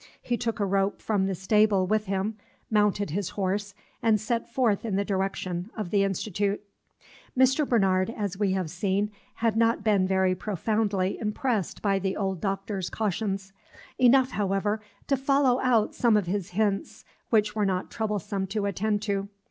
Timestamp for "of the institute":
5.77-6.59